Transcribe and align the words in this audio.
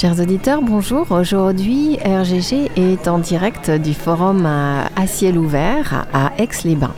Chers 0.00 0.18
auditeurs, 0.18 0.62
bonjour. 0.62 1.12
Aujourd'hui, 1.12 1.98
RGG 1.98 2.70
est 2.74 3.06
en 3.06 3.18
direct 3.18 3.70
du 3.70 3.92
forum 3.92 4.46
à, 4.46 5.06
ciel 5.06 5.36
ouvert 5.36 6.06
à 6.14 6.32
Aix-les-Bains. 6.38 6.94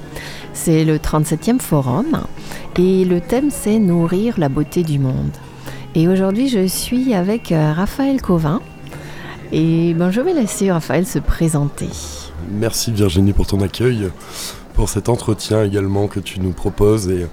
C'est 0.52 0.84
le 0.84 0.98
37e 0.98 1.59
forum 1.59 2.23
et 2.79 3.05
le 3.05 3.20
thème 3.20 3.51
c'est 3.51 3.80
Nourrir 3.80 4.38
la 4.38 4.48
beauté 4.48 4.84
du 4.84 5.01
monde. 5.01 5.33
Et 5.96 6.07
aujourd'hui, 6.07 6.48
je 6.48 6.65
suis 6.69 7.12
avec 7.12 7.51
euh, 7.51 7.73
Raphaël 7.73 8.23
Covin. 8.23 8.61
Et 9.50 9.95
ben, 9.95 10.12
je 10.12 10.21
vais 10.21 10.32
laisser 10.32 10.71
Raphaël 10.71 11.05
se 11.05 11.19
présenter. 11.19 11.89
Merci 12.53 12.93
Virginie 12.93 13.33
pour 13.33 13.48
ton 13.48 13.62
accueil, 13.62 14.11
pour 14.75 14.89
cet 14.89 15.09
entretien 15.09 15.64
également 15.64 16.06
que 16.06 16.20
tu 16.20 16.39
nous 16.39 16.53
proposes 16.53 17.09
et, 17.09 17.27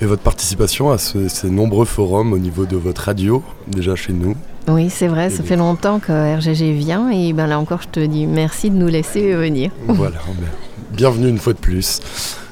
votre 0.00 0.22
participation 0.22 0.92
à 0.92 0.98
ces 0.98 1.50
nombreux 1.50 1.86
forums 1.86 2.32
au 2.32 2.38
niveau 2.38 2.66
de 2.66 2.76
votre 2.76 3.02
radio, 3.02 3.42
déjà 3.68 3.96
chez 3.96 4.12
nous. 4.12 4.36
Oui, 4.68 4.90
c'est 4.90 5.08
vrai, 5.08 5.28
ça 5.28 5.42
fait 5.42 5.56
longtemps 5.56 5.98
que 5.98 6.36
RGG 6.36 6.72
vient 6.72 7.10
et 7.10 7.32
ben 7.32 7.46
là 7.48 7.58
encore 7.58 7.82
je 7.82 7.88
te 7.88 8.00
dis 8.00 8.26
merci 8.26 8.70
de 8.70 8.76
nous 8.76 8.86
laisser 8.86 9.34
venir. 9.34 9.72
Voilà, 9.88 10.18
bienvenue 10.92 11.28
une 11.28 11.38
fois 11.38 11.52
de 11.52 11.58
plus. 11.58 12.00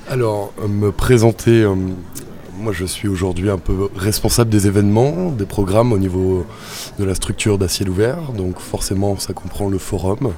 Alors, 0.09 0.53
me 0.69 0.91
présenter, 0.91 1.63
euh, 1.63 1.77
moi 2.59 2.73
je 2.73 2.85
suis 2.85 3.07
aujourd'hui 3.07 3.49
un 3.49 3.59
peu 3.59 3.89
responsable 3.95 4.51
des 4.51 4.67
événements, 4.67 5.31
des 5.31 5.47
programmes 5.47 5.93
au 5.93 5.99
niveau 5.99 6.45
de 6.99 7.05
la 7.05 7.15
structure 7.15 7.59
d'Aciel 7.59 7.89
Ouvert, 7.89 8.33
donc 8.37 8.59
forcément 8.59 9.17
ça 9.17 9.33
comprend 9.33 9.69
le 9.69 9.79
forum. 9.79 10.33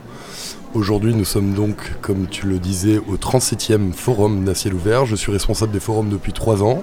Aujourd'hui 0.75 1.15
nous 1.15 1.25
sommes 1.25 1.55
donc, 1.55 1.77
comme 2.03 2.27
tu 2.31 2.47
le 2.47 2.59
disais, 2.59 2.99
au 2.99 3.17
37e 3.17 3.93
forum 3.93 4.45
d'Aciel 4.45 4.75
Ouvert. 4.75 5.07
Je 5.07 5.17
suis 5.17 5.33
responsable 5.33 5.73
des 5.73 5.81
forums 5.81 6.11
depuis 6.11 6.35
trois 6.35 6.63
ans 6.63 6.83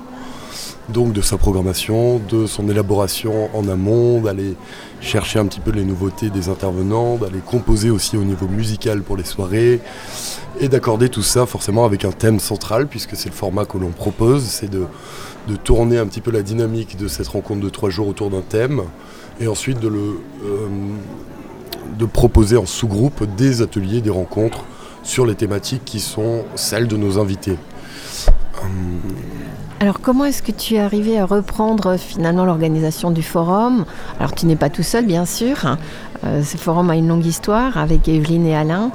donc 0.91 1.13
de 1.13 1.21
sa 1.21 1.37
programmation, 1.37 2.19
de 2.29 2.45
son 2.45 2.69
élaboration 2.69 3.49
en 3.55 3.67
amont, 3.67 4.21
d'aller 4.21 4.55
chercher 5.01 5.39
un 5.39 5.45
petit 5.45 5.59
peu 5.59 5.71
les 5.71 5.83
nouveautés 5.83 6.29
des 6.29 6.49
intervenants, 6.49 7.17
d'aller 7.17 7.39
composer 7.39 7.89
aussi 7.89 8.17
au 8.17 8.23
niveau 8.23 8.47
musical 8.47 9.01
pour 9.01 9.17
les 9.17 9.23
soirées, 9.23 9.79
et 10.59 10.67
d'accorder 10.67 11.09
tout 11.09 11.21
ça 11.21 11.45
forcément 11.45 11.85
avec 11.85 12.05
un 12.05 12.11
thème 12.11 12.39
central, 12.39 12.87
puisque 12.87 13.15
c'est 13.15 13.29
le 13.29 13.35
format 13.35 13.65
que 13.65 13.77
l'on 13.77 13.91
propose, 13.91 14.43
c'est 14.43 14.69
de, 14.69 14.85
tourner 15.63 15.97
un 15.97 16.05
petit 16.05 16.21
peu 16.21 16.29
la 16.29 16.43
dynamique 16.43 16.95
de 16.95 17.07
cette 17.07 17.27
rencontre 17.27 17.61
de 17.61 17.69
trois 17.69 17.89
jours 17.89 18.07
autour 18.07 18.29
d'un 18.29 18.41
thème, 18.41 18.83
et 19.39 19.47
ensuite 19.47 19.79
de, 19.79 19.89
euh, 19.89 20.67
proposer 22.13 22.57
en 22.57 22.65
sous-groupe 22.65 23.23
des 23.35 23.61
ateliers, 23.61 24.01
des 24.01 24.09
rencontres 24.09 24.65
sur 25.01 25.25
les 25.25 25.35
thématiques 25.35 25.85
qui 25.85 25.99
sont 25.99 26.43
celles 26.55 26.87
de 26.87 26.97
nos 26.97 27.17
invités. 27.17 27.57
Alors 29.81 30.01
comment 30.01 30.25
est-ce 30.25 30.43
que 30.43 30.51
tu 30.51 30.75
es 30.75 30.79
arrivé 30.79 31.17
à 31.17 31.25
reprendre 31.25 31.95
finalement 31.95 32.43
l'organisation 32.43 33.11
du 33.11 33.23
forum? 33.23 33.85
Alors 34.19 34.35
tu 34.35 34.45
n'es 34.45 34.57
pas 34.57 34.69
tout 34.69 34.83
seul 34.83 35.05
bien 35.05 35.25
sûr. 35.25 35.65
Hein. 35.65 35.77
Euh, 36.25 36.43
ce 36.43 36.57
forum 36.57 36.89
a 36.89 36.97
une 36.97 37.07
longue 37.07 37.25
histoire 37.25 37.77
avec 37.77 38.09
Evelyne 38.09 38.45
et 38.45 38.57
Alain. 38.57 38.91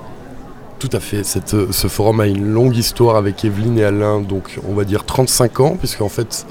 Tout 0.85 0.95
à 0.99 1.01
fait. 1.01 1.23
Euh, 1.55 1.69
ce 1.71 1.89
forum 1.89 2.21
a 2.21 2.27
une 2.27 2.45
longue 2.45 2.77
histoire 2.77 3.17
avec 3.17 3.43
Evelyne 3.43 3.79
et 3.79 3.85
Alain, 3.85 4.21
donc 4.21 4.59
on 4.69 4.75
va 4.75 4.85
dire 4.85 5.07
35 5.07 5.61
ans, 5.61 5.77
puisqu'en 5.79 6.11
fait, 6.11 6.47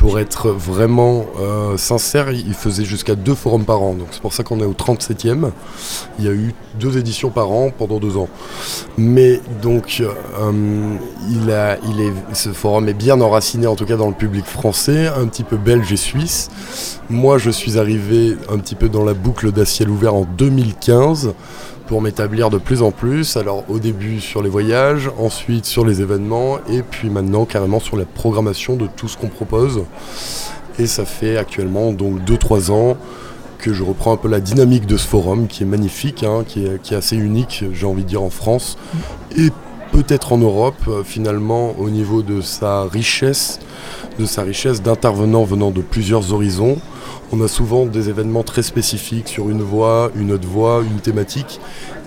pour 0.00 0.18
être 0.18 0.50
vraiment 0.50 1.26
euh, 1.38 1.76
sincère, 1.76 2.32
il 2.32 2.54
faisait 2.54 2.84
jusqu'à 2.84 3.14
deux 3.14 3.36
forums 3.36 3.64
par 3.64 3.80
an. 3.82 3.94
Donc 3.94 4.08
c'est 4.10 4.20
pour 4.20 4.32
ça 4.32 4.42
qu'on 4.42 4.58
est 4.58 4.64
au 4.64 4.72
37e. 4.72 5.52
Il 6.18 6.24
y 6.24 6.28
a 6.28 6.32
eu 6.32 6.56
deux 6.80 6.98
éditions 6.98 7.30
par 7.30 7.52
an 7.52 7.70
pendant 7.70 8.00
deux 8.00 8.16
ans. 8.16 8.28
Mais 8.96 9.40
donc, 9.62 10.02
euh, 10.02 10.96
il 11.30 11.48
a, 11.52 11.78
il 11.88 12.00
est, 12.00 12.12
ce 12.32 12.48
forum 12.48 12.88
est 12.88 12.94
bien 12.94 13.20
enraciné, 13.20 13.68
en 13.68 13.76
tout 13.76 13.86
cas 13.86 13.96
dans 13.96 14.08
le 14.08 14.14
public 14.14 14.44
français, 14.44 15.06
un 15.06 15.28
petit 15.28 15.44
peu 15.44 15.56
belge 15.56 15.92
et 15.92 15.96
suisse. 15.96 16.50
Moi, 17.10 17.38
je 17.38 17.50
suis 17.50 17.78
arrivé 17.78 18.36
un 18.52 18.58
petit 18.58 18.74
peu 18.74 18.88
dans 18.88 19.04
la 19.04 19.14
boucle 19.14 19.52
d'Aciel 19.52 19.88
ouvert 19.88 20.16
en 20.16 20.24
2015 20.24 21.32
pour 21.88 22.02
m'établir 22.02 22.50
de 22.50 22.58
plus 22.58 22.82
en 22.82 22.92
plus. 22.92 23.36
Alors 23.36 23.64
au 23.68 23.78
début 23.78 24.20
sur 24.20 24.42
les 24.42 24.50
voyages, 24.50 25.10
ensuite 25.18 25.64
sur 25.64 25.84
les 25.84 26.02
événements 26.02 26.58
et 26.70 26.82
puis 26.82 27.10
maintenant 27.10 27.46
carrément 27.46 27.80
sur 27.80 27.96
la 27.96 28.04
programmation 28.04 28.76
de 28.76 28.86
tout 28.86 29.08
ce 29.08 29.16
qu'on 29.16 29.28
propose. 29.28 29.84
Et 30.78 30.86
ça 30.86 31.04
fait 31.04 31.36
actuellement 31.36 31.92
donc 31.92 32.20
2-3 32.20 32.70
ans 32.70 32.96
que 33.58 33.72
je 33.72 33.82
reprends 33.82 34.12
un 34.12 34.16
peu 34.16 34.28
la 34.28 34.38
dynamique 34.38 34.86
de 34.86 34.96
ce 34.96 35.06
forum 35.06 35.48
qui 35.48 35.64
est 35.64 35.66
magnifique, 35.66 36.22
hein, 36.22 36.44
qui, 36.46 36.64
est, 36.64 36.92
assez 36.92 37.16
unique, 37.16 37.64
j'ai 37.72 37.86
envie 37.86 38.04
de 38.04 38.08
dire, 38.08 38.22
en 38.22 38.30
France 38.30 38.78
et 39.36 39.50
peut-être 39.90 40.32
en 40.32 40.38
Europe, 40.38 40.76
euh, 40.86 41.02
finalement, 41.02 41.74
au 41.78 41.90
niveau 41.90 42.22
de 42.22 42.40
sa 42.40 42.84
richesse, 42.84 43.58
de 44.18 44.26
sa 44.26 44.42
richesse 44.42 44.82
d'intervenants 44.82 45.44
venant 45.44 45.70
de 45.70 45.80
plusieurs 45.80 46.32
horizons. 46.32 46.76
On 47.30 47.42
a 47.42 47.48
souvent 47.48 47.84
des 47.84 48.08
événements 48.08 48.42
très 48.42 48.62
spécifiques 48.62 49.28
sur 49.28 49.50
une 49.50 49.60
voie, 49.60 50.10
une 50.16 50.32
autre 50.32 50.48
voie, 50.48 50.82
une 50.82 50.98
thématique. 51.00 51.60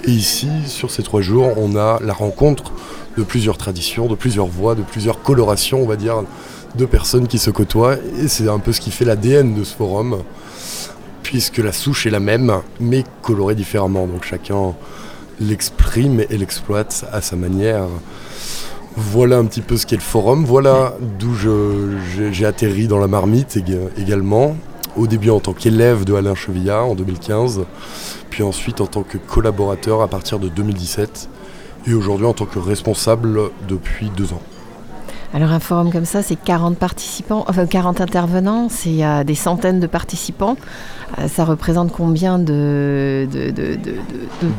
Et 0.03 0.09
ici, 0.09 0.49
sur 0.65 0.89
ces 0.89 1.03
trois 1.03 1.21
jours, 1.21 1.53
on 1.57 1.75
a 1.75 1.99
la 2.01 2.13
rencontre 2.13 2.71
de 3.17 3.23
plusieurs 3.23 3.57
traditions, 3.57 4.07
de 4.07 4.15
plusieurs 4.15 4.47
voies, 4.47 4.73
de 4.73 4.81
plusieurs 4.81 5.21
colorations, 5.21 5.79
on 5.79 5.85
va 5.85 5.95
dire, 5.95 6.23
de 6.75 6.85
personnes 6.85 7.27
qui 7.27 7.37
se 7.37 7.51
côtoient. 7.51 7.97
Et 8.19 8.27
c'est 8.27 8.49
un 8.49 8.57
peu 8.57 8.71
ce 8.71 8.81
qui 8.81 8.89
fait 8.89 9.05
l'ADN 9.05 9.53
de 9.53 9.63
ce 9.63 9.75
forum, 9.75 10.23
puisque 11.21 11.59
la 11.59 11.71
souche 11.71 12.07
est 12.07 12.11
la 12.11 12.19
même, 12.19 12.53
mais 12.79 13.03
colorée 13.21 13.53
différemment. 13.53 14.07
Donc 14.07 14.23
chacun 14.23 14.73
l'exprime 15.39 16.21
et 16.31 16.37
l'exploite 16.37 17.05
à 17.11 17.21
sa 17.21 17.35
manière. 17.35 17.85
Voilà 18.95 19.37
un 19.37 19.45
petit 19.45 19.61
peu 19.61 19.77
ce 19.77 19.85
qu'est 19.85 19.97
le 19.97 20.01
forum. 20.01 20.45
Voilà 20.45 20.95
d'où 21.19 21.35
j'ai 21.35 22.45
atterri 22.45 22.87
dans 22.87 22.99
la 22.99 23.07
marmite 23.07 23.55
également 23.97 24.55
au 24.97 25.07
début 25.07 25.29
en 25.29 25.39
tant 25.39 25.53
qu'élève 25.53 26.05
de 26.05 26.13
Alain 26.13 26.35
Chevillard 26.35 26.85
en 26.85 26.95
2015, 26.95 27.61
puis 28.29 28.43
ensuite 28.43 28.81
en 28.81 28.87
tant 28.87 29.03
que 29.03 29.17
collaborateur 29.17 30.01
à 30.01 30.07
partir 30.07 30.39
de 30.39 30.49
2017, 30.49 31.29
et 31.87 31.93
aujourd'hui 31.93 32.27
en 32.27 32.33
tant 32.33 32.45
que 32.45 32.59
responsable 32.59 33.39
depuis 33.67 34.09
deux 34.15 34.33
ans. 34.33 34.41
Alors 35.33 35.51
un 35.51 35.61
forum 35.61 35.93
comme 35.93 36.03
ça, 36.03 36.21
c'est 36.21 36.35
40 36.35 36.77
participants, 36.77 37.45
enfin 37.47 37.65
40 37.65 38.01
intervenants, 38.01 38.67
c'est 38.69 39.03
euh, 39.05 39.23
des 39.23 39.35
centaines 39.35 39.79
de 39.79 39.87
participants. 39.87 40.57
Euh, 41.19 41.29
ça 41.29 41.45
représente 41.45 41.93
combien 41.93 42.37
de, 42.37 43.27
de, 43.31 43.77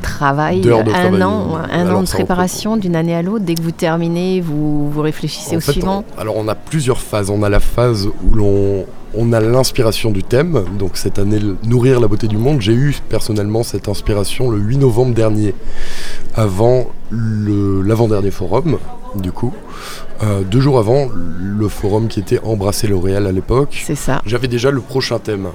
travail? 0.00 0.66
Un 0.66 1.20
an, 1.20 1.58
un 1.70 1.94
an 1.94 2.02
de 2.02 2.08
préparation 2.08 2.78
d'une 2.78 2.96
année 2.96 3.14
à 3.14 3.20
l'autre. 3.20 3.44
Dès 3.44 3.54
que 3.54 3.60
vous 3.60 3.70
terminez, 3.70 4.40
vous, 4.40 4.90
vous 4.90 5.02
réfléchissez 5.02 5.56
au 5.56 5.60
suivant 5.60 6.04
Alors 6.16 6.38
on 6.38 6.48
a 6.48 6.54
plusieurs 6.54 7.00
phases. 7.00 7.28
On 7.28 7.42
a 7.42 7.50
la 7.50 7.60
phase 7.60 8.06
où 8.06 8.34
l'on 8.34 8.86
on 9.14 9.32
a 9.32 9.40
l'inspiration 9.40 10.10
du 10.10 10.22
thème, 10.22 10.64
donc 10.78 10.96
cette 10.96 11.18
année 11.18 11.38
Nourrir 11.64 12.00
la 12.00 12.08
beauté 12.08 12.28
du 12.28 12.38
monde. 12.38 12.60
J'ai 12.60 12.72
eu 12.72 12.96
personnellement 13.08 13.62
cette 13.62 13.88
inspiration 13.88 14.50
le 14.50 14.58
8 14.58 14.78
novembre 14.78 15.14
dernier, 15.14 15.54
avant 16.34 16.90
l'avant-dernier 17.10 18.30
forum, 18.30 18.78
du 19.16 19.32
coup. 19.32 19.52
Euh, 20.22 20.42
deux 20.42 20.60
jours 20.60 20.78
avant 20.78 21.08
le 21.12 21.68
forum 21.68 22.08
qui 22.08 22.20
était 22.20 22.40
Embrasser 22.42 22.86
L'Oréal 22.86 23.26
à 23.26 23.32
l'époque. 23.32 23.82
C'est 23.84 23.94
ça. 23.94 24.22
J'avais 24.24 24.48
déjà 24.48 24.70
le 24.70 24.80
prochain 24.80 25.18
thème. 25.18 25.48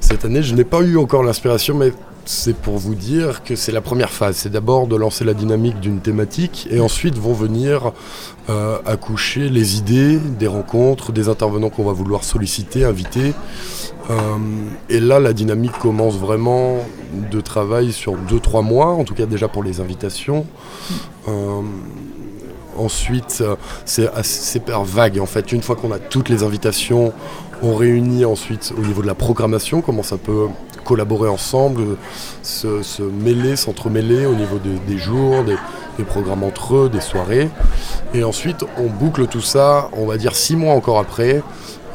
Cette 0.00 0.24
année, 0.24 0.42
je 0.42 0.54
n'ai 0.54 0.64
pas 0.64 0.80
eu 0.80 0.96
encore 0.96 1.22
l'inspiration, 1.22 1.76
mais 1.76 1.92
c'est 2.24 2.56
pour 2.56 2.78
vous 2.78 2.94
dire 2.94 3.42
que 3.42 3.56
c'est 3.56 3.72
la 3.72 3.80
première 3.80 4.10
phase. 4.10 4.36
C'est 4.36 4.50
d'abord 4.50 4.86
de 4.86 4.96
lancer 4.96 5.24
la 5.24 5.34
dynamique 5.34 5.80
d'une 5.80 6.00
thématique 6.00 6.68
et 6.70 6.80
ensuite 6.80 7.18
vont 7.18 7.32
venir 7.32 7.92
euh, 8.48 8.78
accoucher 8.86 9.48
les 9.48 9.76
idées, 9.78 10.18
des 10.18 10.46
rencontres, 10.46 11.12
des 11.12 11.28
intervenants 11.28 11.70
qu'on 11.70 11.84
va 11.84 11.92
vouloir 11.92 12.24
solliciter, 12.24 12.84
inviter. 12.84 13.34
Euh, 14.10 14.14
et 14.88 15.00
là, 15.00 15.20
la 15.20 15.32
dynamique 15.32 15.78
commence 15.78 16.16
vraiment 16.16 16.78
de 17.30 17.40
travail 17.40 17.92
sur 17.92 18.14
2-3 18.14 18.64
mois, 18.64 18.88
en 18.88 19.04
tout 19.04 19.14
cas 19.14 19.26
déjà 19.26 19.48
pour 19.48 19.62
les 19.62 19.80
invitations. 19.80 20.46
Euh, 21.28 21.60
ensuite, 22.76 23.44
c'est 23.84 24.08
assez 24.14 24.60
par 24.60 24.84
vague. 24.84 25.18
En 25.18 25.26
fait, 25.26 25.52
une 25.52 25.62
fois 25.62 25.76
qu'on 25.76 25.92
a 25.92 25.98
toutes 25.98 26.28
les 26.28 26.42
invitations, 26.42 27.12
on 27.62 27.74
réunit 27.74 28.24
ensuite 28.24 28.72
au 28.76 28.80
niveau 28.80 29.02
de 29.02 29.06
la 29.06 29.14
programmation, 29.14 29.82
comment 29.82 30.02
ça 30.02 30.16
peut 30.16 30.46
collaborer 30.84 31.28
ensemble, 31.28 31.96
se, 32.42 33.02
mêler, 33.02 33.56
s'entremêler 33.56 34.26
au 34.26 34.34
niveau 34.34 34.58
des 34.58 34.98
jours, 34.98 35.44
des, 35.44 35.56
programmes 36.04 36.42
entre 36.42 36.74
eux, 36.74 36.88
des 36.88 37.00
soirées. 37.00 37.48
Et 38.12 38.24
ensuite, 38.24 38.64
on 38.76 38.86
boucle 38.86 39.26
tout 39.28 39.40
ça, 39.40 39.88
on 39.92 40.06
va 40.06 40.16
dire 40.16 40.34
six 40.34 40.56
mois 40.56 40.74
encore 40.74 40.98
après, 40.98 41.42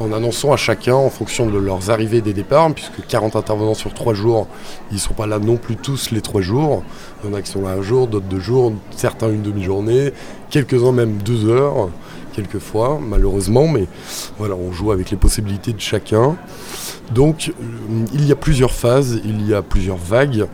en 0.00 0.12
annonçant 0.12 0.52
à 0.52 0.56
chacun, 0.56 0.94
en 0.94 1.10
fonction 1.10 1.46
de 1.46 1.58
leurs 1.58 1.90
arrivées 1.90 2.18
et 2.18 2.22
des 2.22 2.32
départs, 2.32 2.72
puisque 2.72 3.04
40 3.06 3.36
intervenants 3.36 3.74
sur 3.74 3.92
trois 3.92 4.14
jours, 4.14 4.46
ils 4.90 4.94
ne 4.94 5.00
sont 5.00 5.14
pas 5.14 5.26
là 5.26 5.38
non 5.38 5.56
plus 5.56 5.76
tous 5.76 6.10
les 6.10 6.20
trois 6.20 6.40
jours. 6.40 6.82
Il 7.22 7.30
y 7.30 7.32
en 7.32 7.36
a 7.36 7.42
qui 7.42 7.50
sont 7.50 7.62
là 7.62 7.70
un 7.70 7.82
jour, 7.82 8.06
d'autres 8.06 8.26
deux 8.26 8.40
jours, 8.40 8.72
certains 8.96 9.28
une 9.28 9.42
demi-journée, 9.42 10.12
quelques-uns 10.50 10.92
même 10.92 11.18
deux 11.18 11.48
heures, 11.48 11.90
quelquefois, 12.38 13.00
malheureusement, 13.04 13.66
mais 13.66 13.86
voilà, 14.38 14.54
on 14.54 14.70
joue 14.70 14.92
avec 14.92 15.10
les 15.10 15.16
possibilités 15.16 15.72
de 15.72 15.80
chacun. 15.80 16.36
Donc 17.12 17.50
euh, 17.50 18.04
il 18.14 18.26
y 18.26 18.32
a 18.32 18.36
plusieurs 18.36 18.70
phases, 18.70 19.20
il 19.24 19.44
y 19.48 19.54
a 19.54 19.62
plusieurs 19.62 19.96
vagues, 19.96 20.46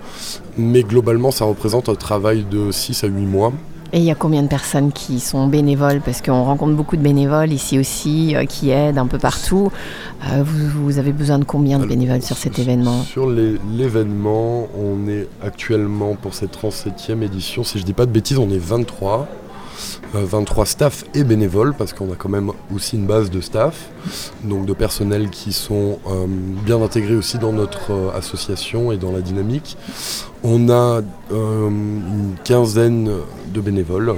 mais 0.56 0.82
globalement 0.82 1.30
ça 1.30 1.44
représente 1.44 1.90
un 1.90 1.94
travail 1.94 2.46
de 2.50 2.70
6 2.70 3.04
à 3.04 3.08
8 3.08 3.26
mois. 3.26 3.52
Et 3.92 3.98
il 3.98 4.04
y 4.04 4.10
a 4.10 4.14
combien 4.14 4.42
de 4.42 4.48
personnes 4.48 4.90
qui 4.92 5.20
sont 5.20 5.46
bénévoles? 5.46 6.00
Parce 6.00 6.20
qu'on 6.20 6.42
rencontre 6.42 6.72
beaucoup 6.72 6.96
de 6.96 7.02
bénévoles 7.02 7.52
ici 7.52 7.78
aussi, 7.78 8.34
euh, 8.34 8.44
qui 8.44 8.70
aident 8.70 8.98
un 8.98 9.06
peu 9.06 9.18
partout. 9.18 9.70
Euh, 10.32 10.42
vous, 10.42 10.98
avez 10.98 11.12
besoin 11.12 11.38
de 11.38 11.44
combien 11.44 11.78
de 11.78 11.86
bénévoles 11.86 12.22
sur 12.22 12.36
cet 12.36 12.58
événement? 12.58 13.02
Sur 13.02 13.28
l'événement, 13.30 14.68
on 14.76 15.06
est 15.06 15.28
actuellement 15.42 16.16
pour 16.20 16.34
cette 16.34 16.56
37e 16.56 17.22
édition, 17.22 17.62
si 17.62 17.78
je 17.78 17.82
ne 17.82 17.86
dis 17.86 17.92
pas 17.92 18.06
de 18.06 18.10
bêtises, 18.10 18.38
on 18.38 18.50
est 18.50 18.58
23. 18.58 19.28
23 20.12 20.62
euh, 20.62 20.66
staff 20.66 21.04
et 21.14 21.24
bénévoles, 21.24 21.74
parce 21.74 21.92
qu'on 21.92 22.12
a 22.12 22.16
quand 22.16 22.28
même 22.28 22.50
aussi 22.74 22.96
une 22.96 23.06
base 23.06 23.30
de 23.30 23.40
staff, 23.40 23.90
donc 24.42 24.66
de 24.66 24.72
personnels 24.72 25.30
qui 25.30 25.52
sont 25.52 25.98
bien 26.64 26.80
intégrés 26.82 27.16
aussi 27.16 27.38
dans 27.38 27.52
notre 27.52 28.12
association 28.14 28.92
et 28.92 28.96
dans 28.96 29.12
la 29.12 29.20
dynamique. 29.20 29.76
On 30.42 30.68
a 30.68 31.00
une 31.30 32.34
quinzaine 32.44 33.10
de 33.52 33.60
bénévoles, 33.60 34.14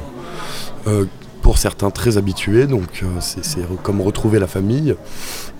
euh, 0.87 1.05
pour 1.47 1.59
certains 1.59 1.93
très 1.93 2.19
habitués, 2.19 2.67
donc 2.67 3.05
euh, 3.05 3.07
c'est 3.21 3.61
comme 3.85 4.01
retrouver 4.01 4.41
la 4.41 4.49
famille. 4.49 4.97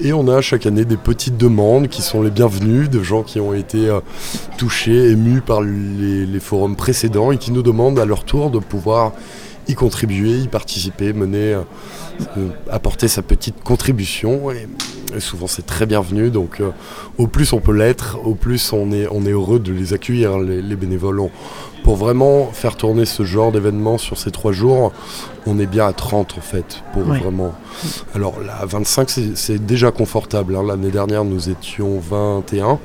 Et 0.01 0.13
on 0.13 0.27
a 0.27 0.41
chaque 0.41 0.67
année 0.67 0.85
des 0.85 0.97
petites 0.97 1.37
demandes 1.37 1.87
qui 1.87 2.03
sont 2.03 2.23
les 2.23 2.33
bienvenues, 2.33 2.89
de 2.89 3.05
gens 3.05 3.23
qui 3.23 3.39
ont 3.39 3.55
été 3.55 3.89
euh, 3.89 4.01
touchés, 4.59 5.11
émus 5.13 5.43
par 5.43 5.61
les, 5.61 6.41
forums 6.41 6.75
précédents 6.75 7.31
et 7.31 7.39
qui 7.39 7.53
nous 7.53 7.63
demandent 7.63 8.01
à 8.01 8.05
leur 8.05 8.25
tour 8.25 8.51
de 8.51 8.59
pouvoir 8.59 9.13
y 9.69 9.75
contribuer, 9.75 10.41
y 10.41 10.49
participer, 10.49 11.13
mener, 11.13 11.57
apporter 12.69 13.07
sa 13.07 13.23
petite 13.23 13.63
contribution. 13.63 14.51
Et, 14.51 14.67
souvent 15.21 15.47
c'est 15.47 15.67
très 15.67 15.87
bienvenu, 15.87 16.31
donc 16.31 16.61
au 17.17 17.29
plus 17.29 17.53
on 17.53 17.61
peut 17.61 17.73
l'être, 17.73 18.19
au 18.25 18.35
plus 18.35 18.73
on 18.73 18.91
est, 18.91 19.07
on 19.13 19.25
est 19.25 19.31
heureux 19.31 19.61
de 19.61 19.73
les 19.73 19.95
accueillir, 19.95 20.39
les, 20.41 20.61
les 20.61 20.77
bénévoles 20.77 21.21
pour 21.87 21.95
vraiment 21.95 22.47
faire 22.47 22.75
tourner 22.75 23.05
ce 23.05 23.23
genre 23.23 23.53
d'événement 23.53 23.97
sur 23.97 24.19
ces 24.19 24.33
trois 24.33 24.51
jours, 24.51 24.93
on 25.47 25.57
est 25.61 25.67
bien 25.67 25.87
à 25.87 25.93
30 25.93 26.35
en 26.37 26.41
fait, 26.41 26.83
pour 26.93 27.05
vraiment. 27.05 27.55
Alors 28.13 28.41
là, 28.41 28.59
25, 28.67 29.09
c'est 29.37 29.65
déjà 29.65 29.93
confortable. 29.93 30.57
Hein. 30.57 30.65
L'année 30.67 30.91
dernière, 30.91 31.25
nous 31.25 31.49
étions 31.49 32.01
21. 32.01 32.81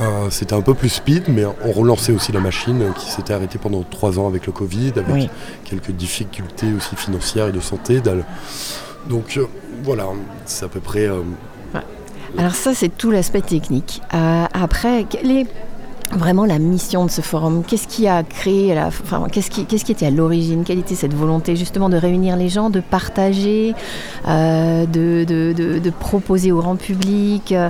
Euh, 0.00 0.30
c'était 0.30 0.54
un 0.54 0.60
peu 0.60 0.74
plus 0.74 0.90
speed, 0.90 1.24
mais 1.26 1.44
on 1.44 1.72
relançait 1.72 2.12
aussi 2.12 2.30
la 2.30 2.38
machine 2.38 2.92
qui 2.96 3.10
s'était 3.10 3.34
arrêtée 3.34 3.58
pendant 3.58 3.82
trois 3.82 4.20
ans 4.20 4.28
avec 4.28 4.46
le 4.46 4.52
Covid, 4.52 4.92
avec 4.94 5.28
quelques 5.64 5.90
difficultés 5.90 6.72
aussi 6.72 6.94
financières 6.94 7.48
et 7.48 7.52
de 7.52 7.58
santé. 7.58 8.00
Donc 9.08 9.38
euh, 9.38 9.46
voilà, 9.82 10.06
c'est 10.44 10.66
à 10.66 10.68
peu 10.68 10.78
près. 10.78 11.08
Euh, 11.08 11.22
Alors 12.38 12.54
ça, 12.54 12.74
c'est 12.74 12.96
tout 12.96 13.10
l'aspect 13.10 13.42
technique. 13.42 14.00
après, 14.12 15.04
quel 15.10 15.32
est 15.32 15.46
vraiment 16.12 16.44
la 16.44 16.58
mission 16.58 17.04
de 17.04 17.10
ce 17.10 17.20
forum 17.20 17.62
Qu'est-ce 17.66 17.86
qui 17.88 18.08
a 18.08 18.22
créé, 18.22 18.78
enfin, 18.80 19.26
qu'est-ce 19.30 19.50
qui, 19.50 19.92
était 19.92 20.06
à 20.06 20.10
l'origine? 20.10 20.64
Quelle 20.64 20.78
était 20.78 20.94
cette 20.94 21.14
volonté 21.14 21.56
justement 21.56 21.88
de 21.88 21.96
réunir 21.96 22.36
les 22.36 22.48
gens, 22.48 22.70
de 22.70 22.80
partager, 22.80 23.74
euh, 24.28 24.86
de, 24.86 25.90
proposer 25.90 26.52
au 26.52 26.58
grand 26.58 26.76
public? 26.76 27.52
Euh, 27.52 27.68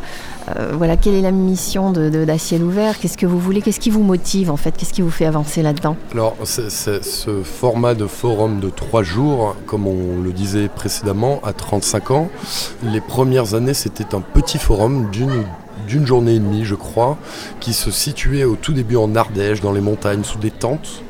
Voilà, 0.72 0.96
quelle 0.96 1.14
est 1.14 1.20
la 1.20 1.30
mission 1.30 1.92
de, 1.92 2.24
d'Acier 2.24 2.58
Ouvert? 2.58 2.98
Qu'est-ce 2.98 3.18
que 3.18 3.26
vous 3.26 3.38
voulez? 3.38 3.62
Qu'est-ce 3.62 3.80
qui 3.80 3.90
vous 3.90 4.02
motive 4.02 4.50
en 4.50 4.56
fait? 4.56 4.72
Qu'est-ce 4.76 4.92
qui 4.92 5.02
vous 5.02 5.10
fait 5.10 5.26
avancer 5.26 5.62
là-dedans? 5.62 5.96
Alors, 6.12 6.36
ce 6.44 7.42
format 7.44 7.94
de 7.94 8.06
forum 8.06 8.60
de 8.60 8.70
trois 8.70 9.02
jours, 9.02 9.56
comme 9.66 9.86
on 9.86 10.20
le 10.22 10.32
disait 10.32 10.68
précédemment, 10.68 11.40
à 11.44 11.52
35 11.52 12.10
ans, 12.10 12.28
les 12.82 13.00
premières 13.00 13.54
années, 13.54 13.74
c'était 13.74 14.14
un 14.14 14.20
petit 14.20 14.58
forum 14.58 15.10
d'une 15.10 15.44
d'une 15.86 16.06
journée 16.06 16.34
et 16.34 16.38
demie, 16.38 16.64
je 16.64 16.74
crois, 16.74 17.18
qui 17.60 17.72
se 17.72 17.90
situait 17.90 18.44
au 18.44 18.56
tout 18.56 18.72
début 18.72 18.96
en 18.96 19.14
Ardèche, 19.14 19.60
dans 19.60 19.72
les 19.72 19.80
montagnes, 19.80 20.24
sous 20.24 20.38
des 20.38 20.50
tentes. 20.50 21.02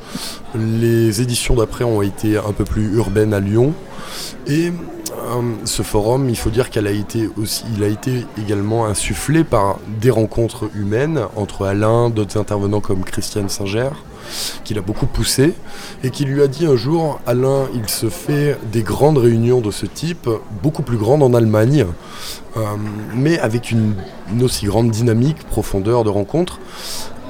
Les 0.54 1.20
éditions 1.20 1.54
d'après 1.54 1.84
ont 1.84 2.02
été 2.02 2.36
un 2.36 2.52
peu 2.52 2.64
plus 2.64 2.94
urbaines 2.96 3.34
à 3.34 3.40
Lyon. 3.40 3.72
Et 4.46 4.72
ce 5.64 5.82
forum, 5.82 6.28
il 6.28 6.36
faut 6.36 6.50
dire 6.50 6.70
qu'il 6.70 6.86
a 6.86 6.90
été 6.90 7.28
aussi, 7.36 7.64
également 8.38 8.86
insufflé 8.86 9.44
par 9.44 9.78
des 10.00 10.10
rencontres 10.10 10.70
humaines 10.74 11.20
entre 11.36 11.66
Alain, 11.66 12.10
d'autres 12.10 12.38
intervenants 12.38 12.80
comme 12.80 13.04
Christiane 13.04 13.48
Singer, 13.48 13.90
qu'il 14.64 14.78
a 14.78 14.82
beaucoup 14.82 15.06
poussé, 15.06 15.54
et 16.02 16.10
qui 16.10 16.24
lui 16.24 16.42
a 16.42 16.46
dit 16.46 16.66
un 16.66 16.76
jour, 16.76 17.20
Alain, 17.26 17.66
il 17.74 17.88
se 17.88 18.08
fait 18.08 18.58
des 18.72 18.82
grandes 18.82 19.18
réunions 19.18 19.60
de 19.60 19.70
ce 19.70 19.86
type, 19.86 20.28
beaucoup 20.62 20.82
plus 20.82 20.96
grandes 20.96 21.22
en 21.22 21.34
Allemagne, 21.34 21.86
euh, 22.56 22.60
mais 23.14 23.38
avec 23.38 23.70
une, 23.70 23.94
aussi 24.42 24.66
grande 24.66 24.90
dynamique, 24.90 25.38
profondeur 25.48 26.04
de 26.04 26.10
rencontre. 26.10 26.58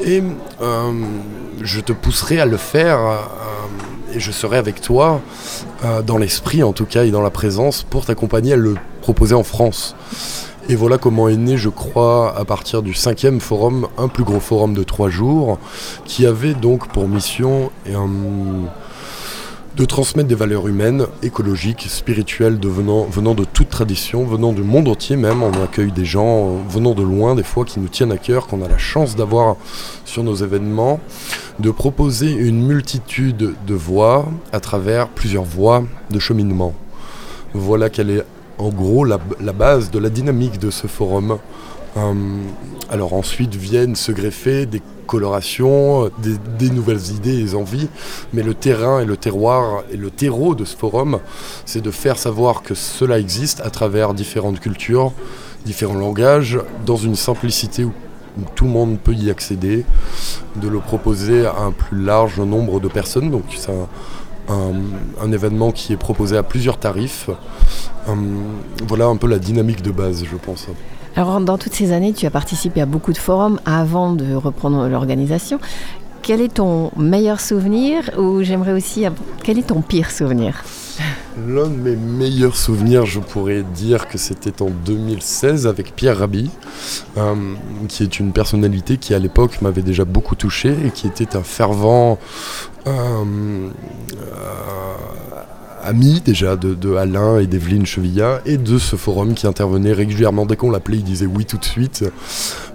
Et 0.02 0.22
euh, 0.62 0.92
je 1.60 1.80
te 1.80 1.92
pousserai 1.92 2.40
à 2.40 2.46
le 2.46 2.56
faire, 2.56 2.98
euh, 2.98 3.16
et 4.14 4.20
je 4.20 4.32
serai 4.32 4.56
avec 4.56 4.80
toi, 4.80 5.20
dans 6.06 6.18
l'esprit 6.18 6.62
en 6.62 6.72
tout 6.72 6.86
cas, 6.86 7.04
et 7.04 7.10
dans 7.10 7.22
la 7.22 7.30
présence, 7.30 7.82
pour 7.82 8.04
t'accompagner 8.04 8.52
à 8.54 8.56
le 8.56 8.74
proposer 9.00 9.34
en 9.34 9.44
France. 9.44 9.94
Et 10.68 10.76
voilà 10.76 10.98
comment 10.98 11.28
est 11.28 11.36
né, 11.36 11.56
je 11.56 11.68
crois, 11.68 12.36
à 12.38 12.44
partir 12.44 12.82
du 12.82 12.94
cinquième 12.94 13.40
forum, 13.40 13.88
un 13.98 14.08
plus 14.08 14.24
gros 14.24 14.40
forum 14.40 14.74
de 14.74 14.84
trois 14.84 15.08
jours, 15.08 15.58
qui 16.04 16.26
avait 16.26 16.54
donc 16.54 16.88
pour 16.88 17.08
mission 17.08 17.70
de 19.76 19.84
transmettre 19.84 20.28
des 20.28 20.34
valeurs 20.34 20.66
humaines, 20.68 21.06
écologiques, 21.22 21.86
spirituelles, 21.88 22.58
venant, 22.62 23.34
de 23.34 23.44
toute 23.44 23.68
tradition, 23.68 24.24
venant 24.24 24.52
du 24.52 24.62
monde 24.62 24.88
entier 24.88 25.16
même. 25.16 25.42
On 25.42 25.62
accueille 25.62 25.92
des 25.92 26.04
gens 26.04 26.56
venant 26.68 26.94
de 26.94 27.02
loin, 27.02 27.34
des 27.34 27.42
fois, 27.42 27.64
qui 27.64 27.80
nous 27.80 27.88
tiennent 27.88 28.12
à 28.12 28.18
cœur, 28.18 28.46
qu'on 28.46 28.62
a 28.62 28.68
la 28.68 28.78
chance 28.78 29.16
d'avoir 29.16 29.56
sur 30.04 30.24
nos 30.24 30.34
événements, 30.34 31.00
de 31.60 31.70
proposer 31.70 32.32
une 32.32 32.66
multitude 32.66 33.54
de 33.66 33.74
voies 33.74 34.26
à 34.52 34.60
travers 34.60 35.08
plusieurs 35.08 35.44
voies 35.44 35.84
de 36.10 36.18
cheminement. 36.18 36.74
Voilà 37.54 37.90
quelle 37.90 38.10
est 38.10 38.24
en 38.60 38.68
gros 38.68 39.04
la, 39.04 39.18
base 39.52 39.90
de 39.90 39.98
la 39.98 40.10
dynamique 40.10 40.58
de 40.58 40.70
ce 40.70 40.86
forum. 40.86 41.38
Euh, 41.96 42.12
alors 42.88 43.14
ensuite 43.14 43.56
viennent 43.56 43.96
se 43.96 44.12
greffer 44.12 44.66
des 44.66 44.80
colorations, 45.06 46.08
des, 46.58 46.70
nouvelles 46.70 47.10
idées 47.10 47.50
et 47.50 47.56
envies, 47.56 47.88
mais 48.32 48.44
le 48.44 48.54
terrain 48.54 49.00
et 49.00 49.04
le 49.04 49.16
terroir 49.16 49.82
et 49.90 49.96
le 49.96 50.08
terreau 50.08 50.54
de 50.54 50.64
ce 50.64 50.76
forum, 50.76 51.18
c'est 51.64 51.80
de 51.80 51.90
faire 51.90 52.16
savoir 52.16 52.62
que 52.62 52.74
cela 52.74 53.18
existe 53.18 53.60
à 53.62 53.70
travers 53.70 54.14
différentes 54.14 54.60
cultures, 54.60 55.12
différents 55.64 55.98
langages, 55.98 56.60
dans 56.86 56.96
une 56.96 57.16
simplicité 57.16 57.84
où, 57.84 57.92
tout 58.54 58.66
le 58.66 58.70
monde 58.70 58.98
peut 59.00 59.12
y 59.12 59.28
accéder, 59.28 59.84
de 60.54 60.68
le 60.68 60.78
proposer 60.78 61.44
à 61.44 61.56
un 61.58 61.72
plus 61.72 62.00
large 62.00 62.38
nombre 62.38 62.78
de 62.78 62.86
personnes. 62.86 63.30
Donc 63.32 63.42
c'est 63.56 63.72
un, 64.50 65.32
événement 65.32 65.70
qui 65.70 65.92
est 65.92 65.96
proposé 65.96 66.36
à 66.36 66.42
plusieurs 66.42 66.78
tarifs. 66.78 67.30
Euh, 68.08 68.14
voilà 68.86 69.06
un 69.06 69.16
peu 69.16 69.26
la 69.26 69.38
dynamique 69.38 69.82
de 69.82 69.90
base, 69.90 70.24
je 70.24 70.36
pense. 70.36 70.66
Alors, 71.16 71.40
dans 71.40 71.58
toutes 71.58 71.74
ces 71.74 71.92
années, 71.92 72.12
tu 72.12 72.26
as 72.26 72.30
participé 72.30 72.80
à 72.80 72.86
beaucoup 72.86 73.12
de 73.12 73.18
forums 73.18 73.60
avant 73.66 74.12
de 74.12 74.34
reprendre 74.34 74.88
l'organisation. 74.88 75.58
Quel 76.22 76.40
est 76.40 76.54
ton 76.54 76.90
meilleur 76.96 77.40
souvenir 77.40 78.10
ou 78.18 78.42
j'aimerais 78.42 78.72
aussi 78.72 79.04
quel 79.42 79.58
est 79.58 79.68
ton 79.68 79.80
pire 79.80 80.10
souvenir? 80.10 80.62
L'un 81.46 81.68
de 81.68 81.76
mes 81.76 81.96
meilleurs 81.96 82.56
souvenirs, 82.56 83.06
je 83.06 83.20
pourrais 83.20 83.62
dire 83.62 84.08
que 84.08 84.18
c'était 84.18 84.62
en 84.62 84.70
2016 84.70 85.66
avec 85.66 85.94
Pierre 85.94 86.18
Rabhi, 86.18 86.50
euh, 87.16 87.34
qui 87.88 88.02
est 88.02 88.18
une 88.18 88.32
personnalité 88.32 88.96
qui 88.96 89.14
à 89.14 89.18
l'époque 89.18 89.62
m'avait 89.62 89.82
déjà 89.82 90.04
beaucoup 90.04 90.34
touché 90.34 90.74
et 90.84 90.90
qui 90.90 91.06
était 91.06 91.36
un 91.36 91.42
fervent 91.42 92.18
euh, 92.86 93.70
ami 95.82 96.20
déjà 96.20 96.56
de, 96.56 96.94
Alain 96.94 97.38
et 97.38 97.46
d'Evelyne 97.46 97.86
Chevilla 97.86 98.40
et 98.44 98.56
de 98.56 98.78
ce 98.78 98.96
forum 98.96 99.34
qui 99.34 99.46
intervenait 99.46 99.92
régulièrement. 99.92 100.46
Dès 100.46 100.56
qu'on 100.56 100.70
l'appelait, 100.70 100.98
il 100.98 101.04
disait 101.04 101.26
oui 101.26 101.44
tout 101.44 101.58
de 101.58 101.64
suite. 101.64 102.04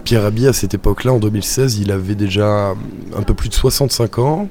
Pierre 0.06 0.22
Rabhi, 0.22 0.48
à 0.48 0.54
cette 0.54 0.76
époque-là, 0.76 1.14
en 1.14 1.18
2016, 1.18 1.80
il 1.80 1.92
avait 1.92 2.14
déjà 2.14 2.76
un 3.18 3.22
peu 3.24 3.34
plus 3.34 3.50
de 3.50 3.56
65 3.56 4.20
ans. 4.20 4.48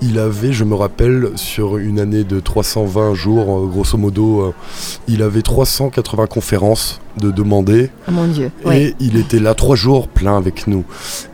Il 0.00 0.20
avait, 0.20 0.52
je 0.52 0.62
me 0.62 0.76
rappelle, 0.76 1.30
sur 1.34 1.78
une 1.78 1.98
année 1.98 2.22
de 2.22 2.38
320 2.38 3.12
jours, 3.14 3.58
euh, 3.58 3.66
grosso 3.66 3.98
modo, 3.98 4.40
euh, 4.42 4.54
il 5.08 5.22
avait 5.22 5.42
380 5.42 6.28
conférences 6.28 7.00
de 7.18 7.32
demander. 7.32 7.90
Oh 8.06 8.12
mon 8.12 8.28
Dieu. 8.28 8.52
Et 8.70 8.94
il 9.00 9.16
était 9.16 9.40
là 9.40 9.54
trois 9.54 9.74
jours 9.74 10.06
plein 10.06 10.36
avec 10.36 10.68
nous. 10.68 10.84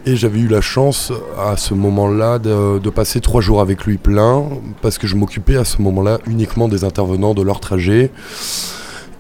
Et 0.07 0.17
j'avais 0.17 0.41
eu 0.41 0.49
la 0.49 0.63
chance 0.63 1.13
à 1.39 1.59
ce 1.59 1.75
moment-là 1.75 2.39
de, 2.39 2.79
de, 2.79 2.91
passer 2.91 3.21
trois 3.21 3.43
jours 3.43 3.61
avec 3.61 3.85
lui 3.85 3.99
plein, 3.99 4.43
parce 4.81 4.97
que 4.97 5.07
je 5.07 5.17
m'occupais 5.17 5.57
à 5.57 5.67
ce 5.67 5.83
moment-là 5.83 6.19
uniquement 6.27 6.67
des 6.67 6.85
intervenants, 6.85 7.35
de 7.35 7.43
leur 7.43 7.61
trajet. 7.61 8.11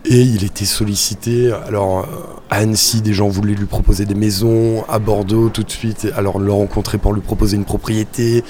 Et 0.07 0.21
il 0.23 0.45
était 0.45 0.65
sollicité. 0.65 1.53
Alors, 1.67 2.07
à 2.49 2.57
Annecy, 2.57 3.01
des 3.01 3.13
gens 3.13 3.29
voulaient 3.29 3.55
lui 3.55 3.67
proposer 3.67 4.07
des 4.07 4.15
maisons. 4.15 4.85
À 4.89 4.99
Bordeaux, 4.99 5.51
tout 5.51 5.63
de 5.63 5.71
suite, 5.71 6.09
alors 6.17 6.39
le 6.39 6.51
rencontrer 6.51 6.99
pour 6.99 7.13
lui 7.13 7.21
proposer 7.21 7.57
une 7.57 7.65
propriété. 7.65 8.43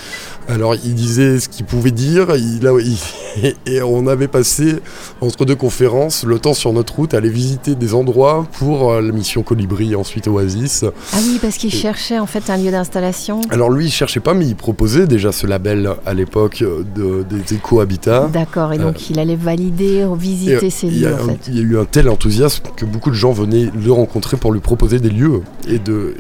Alors, 0.49 0.75
il 0.75 0.95
disait 0.95 1.41
ce 1.41 1.49
qu'il 1.49 1.67
pouvait 1.67 1.91
dire. 1.91 2.35
Il 2.37 2.61
et 3.67 3.83
on 3.83 4.07
avait 4.07 4.29
passé, 4.29 4.77
entre 5.21 5.45
deux 5.45 5.55
conférences, 5.57 6.25
le 6.25 6.39
temps 6.39 6.55
sur 6.55 6.73
notre 6.73 6.97
route 6.97 7.15
à 7.15 7.19
aller 7.19 7.29
visiter 7.29 7.75
des 7.75 7.95
endroits 7.95 8.47
pour 8.59 8.93
euh, 8.93 9.01
la 9.01 9.13
mission 9.13 9.43
Colibri, 9.43 9.95
ensuite 9.95 10.29
Oasis. 10.29 10.85
Ah 11.13 11.19
oui, 11.23 11.39
parce 11.41 11.57
qu'il 11.57 11.73
cherchait 11.73 12.19
en 12.19 12.27
fait 12.27 12.49
un 12.51 12.57
lieu 12.57 12.71
d'installation. 12.71 13.41
Alors, 13.51 13.71
lui, 13.71 13.87
il 13.87 13.91
cherchait 13.91 14.21
pas, 14.21 14.35
mais 14.35 14.47
il 14.47 14.57
proposait 14.57 15.07
déjà 15.07 15.33
ce 15.33 15.47
label 15.47 15.91
à 16.07 16.15
l'époque 16.15 16.63
de, 16.63 17.25
des 17.29 17.55
éco-habitats. 17.55 18.29
D'accord, 18.33 18.73
et 18.73 18.79
donc 18.79 18.97
euh, 18.97 19.11
il 19.11 19.19
allait 19.19 19.37
valider, 19.37 20.07
visiter 20.17 20.71
ces 20.71 20.91
lieux. 20.91 21.15
En 21.15 21.27
fait. 21.27 21.40
Il 21.49 21.57
y 21.57 21.59
a 21.59 21.63
eu 21.63 21.79
un 21.79 21.85
tel 21.85 22.09
enthousiasme 22.09 22.65
que 22.77 22.85
beaucoup 22.85 23.11
de 23.11 23.15
gens 23.15 23.33
venaient 23.33 23.71
le 23.75 23.93
rencontrer 23.93 24.37
pour 24.37 24.53
lui 24.53 24.61
proposer 24.61 25.01
des 25.01 25.09
lieux 25.09 25.43
et 25.67 25.79
de, 25.79 26.15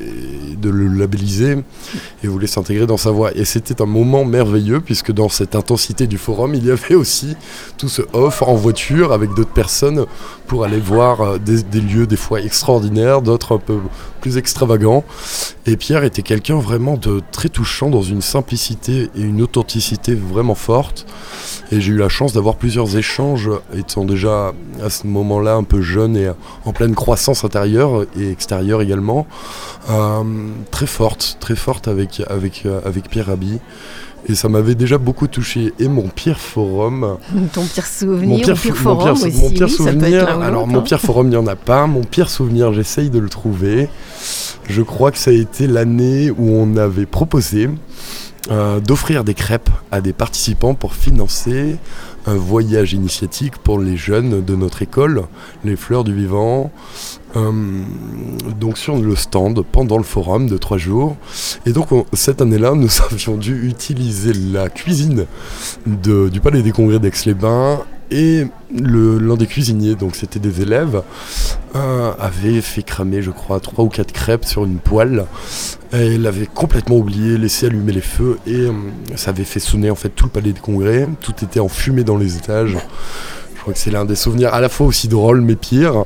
le 0.63 0.89
labelliser 0.89 1.59
et 2.23 2.27
voulaient 2.27 2.47
s'intégrer 2.47 2.87
dans 2.87 2.97
sa 2.97 3.11
voie. 3.11 3.31
Et 3.35 3.45
c'était 3.45 3.83
un 3.83 3.87
moment 3.87 4.25
merveilleux 4.25 4.81
puisque 4.81 5.13
dans 5.13 5.29
cette 5.29 5.55
intensité 5.55 6.07
du 6.07 6.17
forum, 6.17 6.55
il 6.55 6.65
y 6.65 6.71
avait 6.71 6.95
aussi 6.95 7.37
tout 7.77 7.89
ce 7.89 8.03
off 8.13 8.43
en 8.43 8.55
voiture 8.55 9.13
avec 9.13 9.35
d'autres 9.35 9.53
personnes 9.53 10.07
pour 10.47 10.65
aller 10.65 10.81
voir 10.81 11.21
euh, 11.21 11.39
des 11.39 11.81
lieux 11.81 12.07
des 12.07 12.17
fois 12.17 12.41
extraordinaires, 12.41 13.23
d'autres 13.23 13.57
un 13.57 13.59
peu 13.59 13.79
plus 14.21 14.37
extravagants. 14.37 15.05
Et 15.67 15.77
Pierre 15.77 16.05
était 16.05 16.23
quelqu'un 16.23 16.59
vraiment 16.59 16.97
de 16.97 17.21
très 17.33 17.49
touchant 17.49 17.91
dans 17.91 18.03
une 18.03 18.23
simplicité 18.23 19.11
et 19.17 19.21
une 19.21 19.43
authenticité 19.43 20.15
vraiment 20.15 20.55
forte. 20.55 21.07
Et 21.73 21.81
j'ai 21.81 21.93
eu 21.93 21.97
la 21.97 22.09
chance 22.09 22.33
d'avoir 22.33 22.57
plusieurs 22.57 22.97
échanges, 22.97 23.51
étant 23.75 24.05
déjà 24.05 24.53
à 24.83 24.91
ce 24.91 25.07
moment-là 25.07 25.55
un 25.55 25.65
peu 25.65 25.81
jeune 25.81 26.17
et 26.17 26.31
en 26.65 26.73
pleine 26.73 26.95
croissance 26.95 27.45
intérieure 27.45 28.05
et 28.19 28.31
extérieure 28.31 28.83
également, 28.83 29.27
euh, 29.89 30.23
très 30.71 30.87
forte, 30.87 31.37
très 31.41 31.57
forte 31.57 31.89
avec, 31.89 32.23
avec, 32.29 32.63
euh, 32.67 32.81
avec 32.85 33.09
Pierre 33.09 33.27
Rabhi. 33.27 33.59
Et 34.29 34.35
ça 34.35 34.49
m'avait 34.49 34.75
déjà 34.75 34.99
beaucoup 34.99 35.27
touché. 35.27 35.73
Et 35.79 35.89
mon 35.89 36.09
pire 36.09 36.39
forum. 36.39 37.19
Ton 37.53 37.65
pire 37.65 37.87
souvenir 37.87 38.49
Mon 38.49 38.55
pire, 38.55 38.77
forum 38.77 39.13
aussi, 39.13 39.41
mon 39.41 39.51
pire 39.51 39.71
souvenir. 39.71 40.29
alors, 40.43 40.67
mon 40.67 40.83
pire 40.83 41.01
forum, 41.01 41.29
il 41.29 41.31
n'y 41.31 41.37
en 41.37 41.47
a 41.47 41.57
pas. 41.57 41.87
Mon 41.87 42.03
pire 42.03 42.31
souvenir, 42.31 42.73
j'essaye 42.73 43.11
de 43.11 43.19
le 43.19 43.29
trouver. 43.29 43.89
Je 44.69 44.83
crois 44.83 45.11
que 45.11 45.19
ça 45.19 45.31
a 45.31 45.35
été 45.35 45.67
l'année 45.67 46.31
où 46.31 46.51
on 46.51 46.77
avait 46.77 47.07
proposé 47.07 47.69
euh, 48.51 48.81
d'offrir 48.81 49.23
des 49.23 49.35
crêpes 49.35 49.71
à 49.91 50.01
des 50.01 50.13
participants 50.13 50.75
pour 50.75 50.95
financer 50.95 51.77
un 52.31 52.37
voyage 52.37 52.93
initiatique 52.93 53.59
pour 53.59 53.81
les 53.81 53.97
jeunes 53.97 54.45
de 54.45 54.55
notre 54.55 54.83
école, 54.83 55.25
les 55.65 55.77
Fleurs 55.77 56.05
du 56.05 56.15
Vivant, 56.15 56.71
euh, 57.37 57.83
donc 58.59 58.79
sur 58.79 58.97
le 58.97 59.17
stand 59.17 59.63
pendant 59.63 59.99
le 59.99 60.05
forum 60.05 60.49
de 60.49 60.57
trois 60.57 60.79
jours. 60.79 61.17
Et 61.67 61.73
donc 61.73 61.89
cette 62.13 62.41
année-là, 62.41 62.73
nous 62.75 62.89
avions 63.11 63.37
dû 63.37 63.69
utiliser 63.69 64.33
la 64.33 64.69
cuisine 64.69 65.27
du 65.87 66.41
Palais 66.41 66.63
des 66.63 66.73
Congrès 66.73 66.99
d'Aix-les-Bains 66.99 67.81
et 68.11 68.47
l'un 68.73 69.37
des 69.37 69.47
cuisiniers, 69.47 69.95
donc 69.95 70.17
c'était 70.17 70.39
des 70.39 70.63
élèves, 70.63 71.03
euh, 71.77 72.13
avait 72.19 72.61
fait 72.61 72.83
cramer, 72.83 73.23
je 73.23 73.31
crois, 73.31 73.61
trois 73.61 73.85
ou 73.85 73.89
quatre 73.89 74.13
crêpes 74.13 74.45
sur 74.45 74.65
une 74.65 74.79
poêle. 74.79 75.27
Et 75.93 76.15
il 76.15 76.27
avait 76.27 76.47
complètement 76.47 76.97
oublié, 76.97 77.39
laissé 77.39 77.67
allumer 77.67 77.93
les 77.93 78.01
feux 78.01 78.39
et 78.47 78.55
euh, 78.55 78.73
ça 79.17 79.31
avait 79.31 79.45
fait 79.45 79.61
sonner 79.61 79.91
en 79.91 79.95
fait 79.95 80.11
tout 80.11 80.27
le 80.27 80.31
palais 80.31 80.53
des 80.53 80.61
congrès. 80.61 81.09
Tout 81.21 81.35
était 81.43 81.61
enfumé 81.61 82.05
dans 82.05 82.17
les 82.17 82.37
étages. 82.37 82.77
Je 83.55 83.61
crois 83.61 83.73
que 83.73 83.79
c'est 83.79 83.91
l'un 83.91 84.05
des 84.05 84.17
souvenirs 84.17 84.55
à 84.55 84.61
la 84.61 84.69
fois 84.69 84.87
aussi 84.87 85.09
drôle 85.09 85.41
mais 85.41 85.57
pire. 85.57 86.05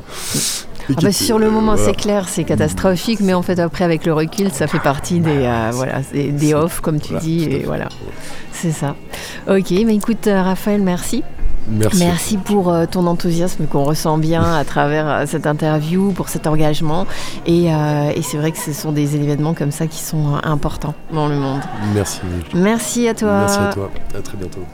Ah 0.91 0.93
bah, 1.01 1.13
sur 1.13 1.39
le 1.39 1.51
moment, 1.51 1.77
c'est 1.79 1.97
clair, 1.97 2.29
c'est 2.29 2.45
catastrophique, 2.45 3.21
mais 3.21 3.33
en 3.33 3.41
fait, 3.41 3.59
après, 3.59 3.85
avec 3.85 4.05
le 4.05 4.13
recul, 4.13 4.51
ça 4.51 4.67
fait 4.67 4.79
partie 4.79 5.19
des, 5.19 5.31
euh, 5.31 5.71
voilà, 5.73 6.03
des, 6.13 6.53
off, 6.53 6.81
comme 6.81 7.01
tu 7.01 7.15
dis, 7.17 7.45
et 7.45 7.61
voilà, 7.61 7.89
c'est 8.53 8.71
ça. 8.71 8.95
Ok, 9.49 9.71
mais 9.71 9.95
écoute, 9.95 10.29
Raphaël, 10.31 10.83
merci. 10.83 11.23
Merci. 11.69 12.37
pour 12.39 12.71
euh, 12.71 12.87
ton 12.87 13.07
enthousiasme 13.07 13.67
qu'on 13.67 13.85
ressent 13.85 14.19
bien 14.19 14.43
à 14.43 14.65
travers 14.65 15.09
euh, 15.09 15.25
cette 15.27 15.47
interview, 15.47 16.13
pour 16.13 16.29
cet 16.29 16.47
engagement. 16.47 17.07
Euh, 17.49 18.11
et, 18.15 18.23
c'est 18.23 18.37
vrai 18.37 18.53
que 18.53 18.59
ce 18.59 18.73
sont 18.73 18.93
des 18.93 19.17
événements 19.17 19.55
comme 19.55 19.71
ça 19.71 19.87
qui 19.87 20.01
sont 20.01 20.39
importants 20.43 20.95
dans 21.13 21.29
le 21.29 21.37
monde. 21.37 21.61
Merci. 21.95 22.21
Merci 22.55 23.09
à 23.09 23.15
toi. 23.15 23.41
Merci 23.41 23.59
à 23.59 23.73
toi. 23.73 23.91
À 24.17 24.21
très 24.21 24.37
bientôt. 24.37 24.65